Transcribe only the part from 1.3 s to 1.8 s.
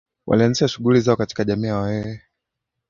jamii ya